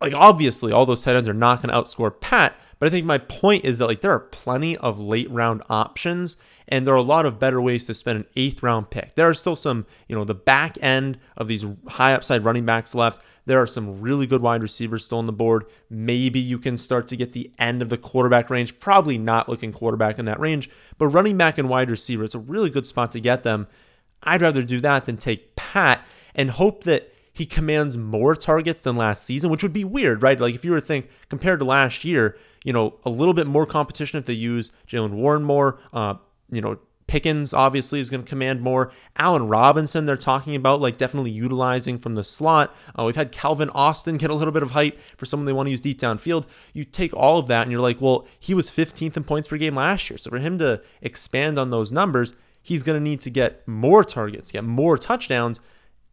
like, 0.01 0.13
obviously, 0.15 0.71
all 0.71 0.85
those 0.85 1.03
tight 1.03 1.15
ends 1.15 1.29
are 1.29 1.33
not 1.33 1.61
going 1.61 1.73
to 1.73 1.79
outscore 1.79 2.19
Pat. 2.19 2.55
But 2.79 2.87
I 2.87 2.89
think 2.89 3.05
my 3.05 3.17
point 3.17 3.65
is 3.65 3.77
that 3.77 3.87
like 3.87 4.01
there 4.01 4.13
are 4.13 4.19
plenty 4.19 4.77
of 4.77 4.99
late 4.99 5.29
round 5.29 5.63
options 5.69 6.37
and 6.69 6.87
there 6.87 6.93
are 6.93 6.97
a 6.97 7.01
lot 7.01 7.25
of 7.25 7.39
better 7.39 7.61
ways 7.61 7.85
to 7.85 7.93
spend 7.93 8.19
an 8.19 8.25
eighth 8.37 8.63
round 8.63 8.89
pick. 8.89 9.15
There 9.15 9.27
are 9.27 9.33
still 9.33 9.57
some, 9.57 9.85
you 10.07 10.15
know, 10.15 10.23
the 10.23 10.33
back 10.33 10.77
end 10.81 11.19
of 11.35 11.49
these 11.49 11.65
high 11.87 12.13
upside 12.13 12.45
running 12.45 12.65
backs 12.65 12.95
left. 12.95 13.21
There 13.45 13.61
are 13.61 13.67
some 13.67 13.99
really 13.99 14.27
good 14.27 14.41
wide 14.41 14.61
receivers 14.61 15.03
still 15.03 15.17
on 15.17 15.25
the 15.25 15.33
board. 15.33 15.65
Maybe 15.89 16.39
you 16.39 16.57
can 16.57 16.77
start 16.77 17.07
to 17.09 17.17
get 17.17 17.33
the 17.33 17.51
end 17.59 17.81
of 17.81 17.89
the 17.89 17.97
quarterback 17.97 18.49
range. 18.49 18.79
Probably 18.79 19.17
not 19.17 19.49
looking 19.49 19.73
quarterback 19.73 20.17
in 20.17 20.25
that 20.25 20.39
range, 20.39 20.69
but 20.97 21.07
running 21.07 21.35
back 21.35 21.57
and 21.57 21.67
wide 21.67 21.89
receiver, 21.89 22.23
it's 22.23 22.35
a 22.35 22.39
really 22.39 22.69
good 22.69 22.87
spot 22.87 23.11
to 23.13 23.19
get 23.19 23.43
them. 23.43 23.67
I'd 24.23 24.41
rather 24.41 24.63
do 24.63 24.79
that 24.81 25.05
than 25.05 25.17
take 25.17 25.55
Pat 25.55 26.05
and 26.35 26.51
hope 26.51 26.83
that 26.83 27.11
he 27.39 27.45
commands 27.45 27.97
more 27.97 28.35
targets 28.35 28.81
than 28.81 28.97
last 28.97 29.25
season, 29.25 29.49
which 29.49 29.63
would 29.63 29.71
be 29.71 29.85
weird, 29.85 30.21
right? 30.21 30.39
Like 30.39 30.55
if 30.55 30.65
you 30.65 30.71
were 30.71 30.81
to 30.81 30.85
think 30.85 31.07
compared 31.29 31.61
to 31.61 31.65
last 31.65 32.03
year, 32.03 32.37
you 32.65 32.73
know, 32.73 32.99
a 33.05 33.09
little 33.09 33.33
bit 33.33 33.47
more 33.47 33.65
competition 33.65 34.19
if 34.19 34.25
they 34.25 34.33
use 34.33 34.73
Jaylen 34.85 35.11
Warren 35.11 35.43
more. 35.43 35.79
Uh, 35.93 36.15
you 36.51 36.59
know, 36.59 36.77
Pickens 37.07 37.53
obviously 37.53 38.01
is 38.01 38.09
going 38.09 38.23
to 38.23 38.29
command 38.29 38.61
more. 38.61 38.91
Allen 39.15 39.47
Robinson, 39.47 40.05
they're 40.05 40.17
talking 40.17 40.53
about 40.53 40.81
like 40.81 40.97
definitely 40.97 41.31
utilizing 41.31 41.97
from 41.97 42.15
the 42.15 42.25
slot. 42.25 42.75
Uh, 42.93 43.05
we've 43.05 43.15
had 43.15 43.31
Calvin 43.31 43.69
Austin 43.69 44.17
get 44.17 44.29
a 44.29 44.35
little 44.35 44.51
bit 44.51 44.61
of 44.61 44.71
hype 44.71 44.99
for 45.15 45.25
someone 45.25 45.45
they 45.45 45.53
want 45.53 45.67
to 45.67 45.71
use 45.71 45.79
deep 45.79 45.97
downfield. 45.97 46.45
You 46.73 46.83
take 46.83 47.15
all 47.15 47.39
of 47.39 47.47
that 47.47 47.63
and 47.63 47.71
you're 47.71 47.79
like, 47.79 48.01
well, 48.01 48.27
he 48.37 48.53
was 48.53 48.69
15th 48.69 49.15
in 49.15 49.23
points 49.23 49.47
per 49.47 49.55
game 49.55 49.75
last 49.75 50.09
year. 50.09 50.17
So 50.17 50.29
for 50.29 50.39
him 50.39 50.59
to 50.59 50.81
expand 51.01 51.57
on 51.57 51.69
those 51.69 51.89
numbers, 51.89 52.35
he's 52.61 52.83
going 52.83 52.97
to 52.97 53.03
need 53.03 53.21
to 53.21 53.29
get 53.29 53.65
more 53.65 54.03
targets, 54.03 54.51
get 54.51 54.65
more 54.65 54.97
touchdowns. 54.97 55.61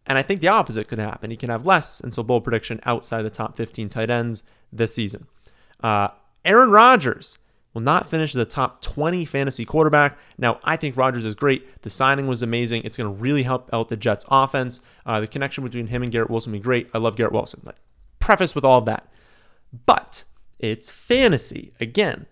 And 0.07 0.19
I 0.19 0.23
think 0.23 0.41
the 0.41 0.49
opposite 0.49 0.89
could 0.89 0.99
happen. 0.99 1.31
He 1.31 1.37
can 1.37 1.51
have 1.51 1.67
less. 1.67 2.01
And 2.01 2.15
so, 2.15 2.23
bold 2.23 2.45
prediction 2.45 2.81
outside 2.85 3.23
the 3.23 3.31
top 3.31 3.57
15 3.57 3.89
tight 3.89 4.11
ends 4.11 4.43
this 4.73 4.95
season. 4.95 5.27
Uh, 5.81 6.09
Aaron 6.45 6.71
Rodgers 6.71 7.39
will 7.75 7.83
not 7.83 8.09
finish 8.09 8.33
the 8.33 8.45
top 8.45 8.81
20 8.81 9.25
fantasy 9.25 9.65
quarterback. 9.65 10.17
Now, 10.39 10.61
I 10.65 10.77
think 10.77 10.97
Rodgers 10.97 11.27
is 11.27 11.35
great. 11.35 11.83
The 11.83 11.91
signing 11.91 12.27
was 12.27 12.43
amazing. 12.43 12.85
It's 12.85 12.97
going 12.97 13.15
to 13.15 13.23
really 13.23 13.43
help 13.43 13.69
out 13.73 13.89
the 13.89 13.97
Jets' 13.97 14.25
offense. 14.31 14.81
Uh, 15.05 15.21
the 15.21 15.27
connection 15.27 15.63
between 15.65 15.89
him 15.89 16.03
and 16.03 16.11
Garrett 16.11 16.31
Wilson 16.31 16.53
will 16.53 16.61
be 16.61 16.63
great. 16.63 16.89
I 16.95 16.99
love 16.99 17.17
Garrett 17.17 17.35
Wilson. 17.35 17.61
Like, 17.65 17.77
preface 18.19 18.55
with 18.55 18.65
all 18.65 18.79
of 18.79 18.87
that. 18.87 19.09
But 19.85 20.25
it's 20.59 20.91
fantasy. 20.91 21.75
Again, 21.81 22.27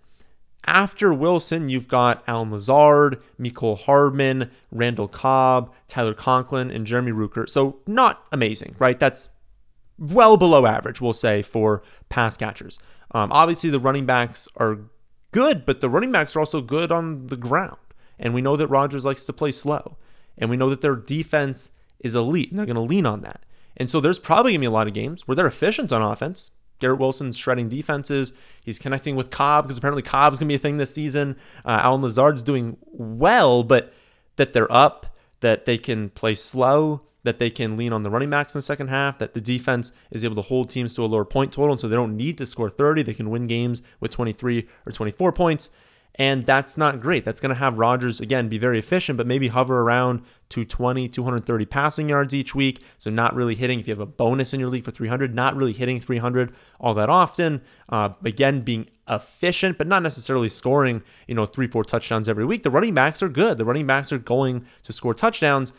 after 0.66 1.12
Wilson, 1.12 1.68
you've 1.68 1.88
got 1.88 2.24
Allen 2.26 2.50
Lazard, 2.50 3.22
Mecole 3.38 3.78
Hardman, 3.78 4.50
Randall 4.70 5.08
Cobb, 5.08 5.72
Tyler 5.88 6.14
Conklin, 6.14 6.70
and 6.70 6.86
Jeremy 6.86 7.12
Ruckert. 7.12 7.50
So 7.50 7.80
not 7.86 8.24
amazing, 8.32 8.74
right? 8.78 8.98
That's 8.98 9.30
well 9.98 10.36
below 10.36 10.66
average, 10.66 11.00
we'll 11.00 11.12
say, 11.12 11.42
for 11.42 11.82
pass 12.08 12.36
catchers. 12.36 12.78
Um, 13.12 13.30
obviously, 13.32 13.70
the 13.70 13.80
running 13.80 14.06
backs 14.06 14.48
are 14.56 14.78
good, 15.32 15.64
but 15.66 15.80
the 15.80 15.90
running 15.90 16.12
backs 16.12 16.34
are 16.34 16.40
also 16.40 16.60
good 16.60 16.90
on 16.90 17.26
the 17.28 17.36
ground. 17.36 17.76
And 18.18 18.34
we 18.34 18.42
know 18.42 18.56
that 18.56 18.68
Rodgers 18.68 19.04
likes 19.04 19.24
to 19.24 19.32
play 19.32 19.52
slow. 19.52 19.96
And 20.38 20.50
we 20.50 20.56
know 20.56 20.70
that 20.70 20.80
their 20.80 20.96
defense 20.96 21.70
is 22.00 22.14
elite, 22.14 22.50
and 22.50 22.58
they're 22.58 22.66
going 22.66 22.74
to 22.74 22.80
lean 22.80 23.06
on 23.06 23.20
that. 23.22 23.44
And 23.76 23.90
so 23.90 24.00
there's 24.00 24.18
probably 24.18 24.52
going 24.52 24.60
to 24.60 24.64
be 24.64 24.66
a 24.66 24.70
lot 24.70 24.86
of 24.86 24.94
games 24.94 25.26
where 25.26 25.34
they're 25.34 25.46
efficient 25.46 25.92
on 25.92 26.02
offense. 26.02 26.52
Garrett 26.78 26.98
Wilson's 26.98 27.36
shredding 27.36 27.68
defenses. 27.68 28.32
He's 28.64 28.78
connecting 28.78 29.16
with 29.16 29.30
Cobb 29.30 29.64
because 29.64 29.78
apparently 29.78 30.02
Cobb's 30.02 30.38
going 30.38 30.48
to 30.48 30.52
be 30.52 30.56
a 30.56 30.58
thing 30.58 30.76
this 30.76 30.92
season. 30.94 31.36
Uh, 31.64 31.80
Allen 31.82 32.02
Lazard's 32.02 32.42
doing 32.42 32.76
well, 32.92 33.62
but 33.62 33.92
that 34.36 34.52
they're 34.52 34.70
up, 34.72 35.16
that 35.40 35.64
they 35.64 35.78
can 35.78 36.10
play 36.10 36.34
slow, 36.34 37.02
that 37.22 37.38
they 37.38 37.50
can 37.50 37.76
lean 37.76 37.92
on 37.92 38.02
the 38.02 38.10
running 38.10 38.30
backs 38.30 38.54
in 38.54 38.58
the 38.58 38.62
second 38.62 38.88
half, 38.88 39.18
that 39.18 39.34
the 39.34 39.40
defense 39.40 39.92
is 40.10 40.24
able 40.24 40.36
to 40.36 40.42
hold 40.42 40.70
teams 40.70 40.94
to 40.94 41.02
a 41.02 41.06
lower 41.06 41.24
point 41.24 41.52
total. 41.52 41.72
And 41.72 41.80
so 41.80 41.88
they 41.88 41.96
don't 41.96 42.16
need 42.16 42.38
to 42.38 42.46
score 42.46 42.68
30. 42.68 43.02
They 43.02 43.14
can 43.14 43.30
win 43.30 43.46
games 43.46 43.82
with 44.00 44.10
23 44.10 44.68
or 44.86 44.92
24 44.92 45.32
points. 45.32 45.70
And 46.16 46.46
that's 46.46 46.78
not 46.78 47.00
great. 47.00 47.24
That's 47.24 47.40
going 47.40 47.50
to 47.50 47.58
have 47.58 47.78
Rodgers, 47.78 48.20
again, 48.20 48.48
be 48.48 48.58
very 48.58 48.78
efficient, 48.78 49.16
but 49.16 49.26
maybe 49.26 49.48
hover 49.48 49.80
around 49.80 50.20
220, 50.48 51.08
230 51.08 51.66
passing 51.66 52.08
yards 52.08 52.32
each 52.32 52.54
week. 52.54 52.80
So 52.98 53.10
not 53.10 53.34
really 53.34 53.56
hitting, 53.56 53.80
if 53.80 53.88
you 53.88 53.92
have 53.92 54.00
a 54.00 54.06
bonus 54.06 54.54
in 54.54 54.60
your 54.60 54.68
league 54.68 54.84
for 54.84 54.92
300, 54.92 55.34
not 55.34 55.56
really 55.56 55.72
hitting 55.72 55.98
300 55.98 56.54
all 56.78 56.94
that 56.94 57.08
often. 57.08 57.62
Uh, 57.88 58.10
again, 58.24 58.60
being 58.60 58.88
efficient, 59.08 59.76
but 59.76 59.88
not 59.88 60.02
necessarily 60.02 60.48
scoring, 60.48 61.02
you 61.26 61.34
know, 61.34 61.46
three, 61.46 61.66
four 61.66 61.84
touchdowns 61.84 62.28
every 62.28 62.44
week. 62.44 62.62
The 62.62 62.70
running 62.70 62.94
backs 62.94 63.20
are 63.20 63.28
good. 63.28 63.58
The 63.58 63.64
running 63.64 63.86
backs 63.86 64.12
are 64.12 64.18
going 64.18 64.66
to 64.84 64.92
score 64.92 65.14
touchdowns. 65.14 65.72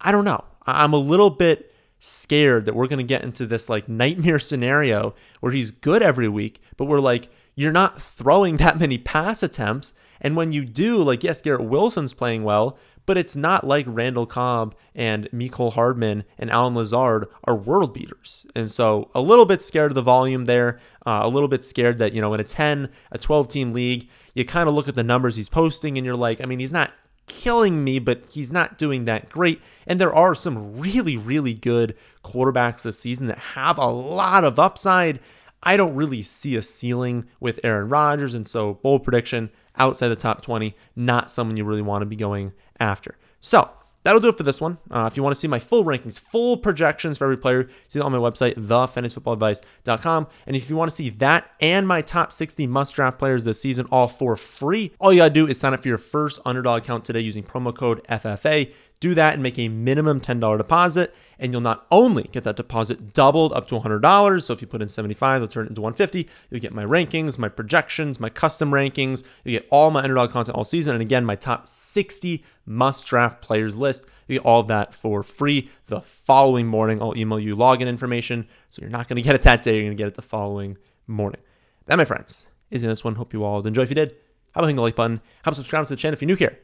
I 0.00 0.10
don't 0.10 0.24
know. 0.24 0.44
I'm 0.66 0.92
a 0.92 0.98
little 0.98 1.30
bit 1.30 1.72
scared 2.00 2.64
that 2.64 2.74
we're 2.74 2.88
going 2.88 2.98
to 2.98 3.04
get 3.04 3.22
into 3.22 3.46
this 3.46 3.68
like 3.68 3.88
nightmare 3.88 4.38
scenario 4.40 5.14
where 5.38 5.52
he's 5.52 5.70
good 5.70 6.02
every 6.02 6.28
week, 6.28 6.60
but 6.76 6.86
we're 6.86 6.98
like, 6.98 7.28
you're 7.54 7.72
not 7.72 8.00
throwing 8.00 8.56
that 8.58 8.78
many 8.78 8.98
pass 8.98 9.42
attempts. 9.42 9.94
And 10.20 10.36
when 10.36 10.52
you 10.52 10.64
do, 10.64 10.98
like, 10.98 11.24
yes, 11.24 11.42
Garrett 11.42 11.64
Wilson's 11.64 12.14
playing 12.14 12.44
well, 12.44 12.78
but 13.06 13.18
it's 13.18 13.34
not 13.34 13.66
like 13.66 13.84
Randall 13.88 14.26
Cobb 14.26 14.76
and 14.94 15.28
Mecole 15.32 15.72
Hardman 15.72 16.24
and 16.38 16.50
Allen 16.50 16.74
Lazard 16.74 17.26
are 17.44 17.56
world 17.56 17.92
beaters. 17.92 18.46
And 18.54 18.70
so 18.70 19.10
a 19.14 19.20
little 19.20 19.46
bit 19.46 19.62
scared 19.62 19.90
of 19.90 19.96
the 19.96 20.02
volume 20.02 20.44
there, 20.44 20.78
uh, 21.04 21.20
a 21.22 21.28
little 21.28 21.48
bit 21.48 21.64
scared 21.64 21.98
that, 21.98 22.12
you 22.12 22.20
know, 22.20 22.32
in 22.34 22.40
a 22.40 22.44
10, 22.44 22.88
a 23.10 23.18
12 23.18 23.48
team 23.48 23.72
league, 23.72 24.08
you 24.34 24.44
kind 24.44 24.68
of 24.68 24.74
look 24.74 24.88
at 24.88 24.94
the 24.94 25.02
numbers 25.02 25.34
he's 25.34 25.48
posting 25.48 25.98
and 25.98 26.04
you're 26.04 26.14
like, 26.14 26.40
I 26.40 26.46
mean, 26.46 26.60
he's 26.60 26.72
not 26.72 26.92
killing 27.26 27.82
me, 27.82 27.98
but 27.98 28.22
he's 28.30 28.52
not 28.52 28.78
doing 28.78 29.04
that 29.06 29.28
great. 29.28 29.60
And 29.86 30.00
there 30.00 30.14
are 30.14 30.34
some 30.34 30.78
really, 30.78 31.16
really 31.16 31.54
good 31.54 31.96
quarterbacks 32.24 32.82
this 32.82 32.98
season 32.98 33.26
that 33.28 33.38
have 33.38 33.78
a 33.78 33.86
lot 33.86 34.44
of 34.44 34.58
upside. 34.58 35.20
I 35.62 35.76
don't 35.76 35.94
really 35.94 36.22
see 36.22 36.56
a 36.56 36.62
ceiling 36.62 37.28
with 37.40 37.60
Aaron 37.62 37.88
Rodgers. 37.88 38.34
And 38.34 38.46
so, 38.46 38.74
bold 38.74 39.04
prediction 39.04 39.50
outside 39.76 40.08
the 40.08 40.16
top 40.16 40.42
20, 40.42 40.74
not 40.96 41.30
someone 41.30 41.56
you 41.56 41.64
really 41.64 41.82
want 41.82 42.02
to 42.02 42.06
be 42.06 42.16
going 42.16 42.52
after. 42.80 43.16
So, 43.40 43.70
that'll 44.02 44.20
do 44.20 44.28
it 44.28 44.36
for 44.36 44.42
this 44.42 44.60
one. 44.60 44.78
Uh, 44.90 45.08
if 45.10 45.16
you 45.16 45.22
want 45.22 45.34
to 45.34 45.40
see 45.40 45.48
my 45.48 45.58
full 45.58 45.84
rankings, 45.84 46.20
full 46.20 46.56
projections 46.56 47.18
for 47.18 47.24
every 47.24 47.36
player, 47.36 47.68
see 47.88 47.98
that 47.98 48.04
on 48.04 48.12
my 48.12 48.18
website, 48.18 48.54
thefantasyfootballadvice.com. 48.54 50.26
And 50.46 50.56
if 50.56 50.68
you 50.68 50.76
want 50.76 50.90
to 50.90 50.96
see 50.96 51.10
that 51.10 51.50
and 51.60 51.86
my 51.86 52.02
top 52.02 52.32
60 52.32 52.66
must 52.66 52.94
draft 52.94 53.18
players 53.18 53.44
this 53.44 53.60
season, 53.60 53.86
all 53.90 54.08
for 54.08 54.36
free, 54.36 54.92
all 54.98 55.12
you 55.12 55.20
got 55.20 55.28
to 55.28 55.34
do 55.34 55.46
is 55.46 55.58
sign 55.58 55.74
up 55.74 55.82
for 55.82 55.88
your 55.88 55.98
first 55.98 56.40
underdog 56.44 56.82
account 56.82 57.04
today 57.04 57.20
using 57.20 57.44
promo 57.44 57.74
code 57.74 58.02
FFA. 58.04 58.72
Do 59.02 59.14
that 59.14 59.34
and 59.34 59.42
make 59.42 59.58
a 59.58 59.66
minimum 59.66 60.20
$10 60.20 60.58
deposit, 60.58 61.12
and 61.36 61.50
you'll 61.50 61.60
not 61.60 61.88
only 61.90 62.28
get 62.30 62.44
that 62.44 62.54
deposit 62.54 63.12
doubled 63.12 63.52
up 63.52 63.66
to 63.66 63.74
$100. 63.74 64.42
So 64.44 64.52
if 64.52 64.60
you 64.60 64.68
put 64.68 64.80
in 64.80 64.88
75, 64.88 65.40
they'll 65.40 65.48
turn 65.48 65.66
it 65.66 65.70
into 65.70 65.80
150. 65.80 66.28
You'll 66.50 66.60
get 66.60 66.72
my 66.72 66.84
rankings, 66.84 67.36
my 67.36 67.48
projections, 67.48 68.20
my 68.20 68.30
custom 68.30 68.70
rankings. 68.70 69.24
You 69.42 69.58
get 69.58 69.66
all 69.70 69.90
my 69.90 70.04
underdog 70.04 70.30
content 70.30 70.56
all 70.56 70.64
season, 70.64 70.94
and 70.94 71.02
again, 71.02 71.24
my 71.24 71.34
top 71.34 71.66
60 71.66 72.44
must 72.64 73.04
draft 73.04 73.42
players 73.42 73.74
list. 73.74 74.04
You 74.28 74.38
get 74.38 74.46
all 74.46 74.60
of 74.60 74.68
that 74.68 74.94
for 74.94 75.24
free 75.24 75.68
the 75.88 76.00
following 76.02 76.68
morning. 76.68 77.02
I'll 77.02 77.18
email 77.18 77.40
you 77.40 77.56
login 77.56 77.88
information, 77.88 78.46
so 78.70 78.82
you're 78.82 78.88
not 78.88 79.08
going 79.08 79.16
to 79.16 79.22
get 79.22 79.34
it 79.34 79.42
that 79.42 79.64
day. 79.64 79.74
You're 79.74 79.86
going 79.86 79.96
to 79.96 80.00
get 80.00 80.06
it 80.06 80.14
the 80.14 80.22
following 80.22 80.78
morning. 81.08 81.40
That, 81.86 81.96
my 81.96 82.04
friends, 82.04 82.46
is 82.70 82.84
in 82.84 82.88
this 82.88 83.02
one. 83.02 83.16
Hope 83.16 83.32
you 83.32 83.42
all 83.42 83.66
enjoy. 83.66 83.82
If 83.82 83.88
you 83.88 83.96
did, 83.96 84.14
how 84.52 84.60
about 84.60 84.66
hitting 84.66 84.76
the 84.76 84.82
like 84.82 84.94
button? 84.94 85.20
How 85.42 85.48
about 85.48 85.56
subscribing 85.56 85.86
to 85.86 85.92
the 85.94 85.96
channel 85.96 86.14
if 86.14 86.22
you're 86.22 86.28
new 86.28 86.36
here? 86.36 86.56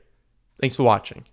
Thanks 0.61 0.77
for 0.77 0.85
watching. 0.85 1.25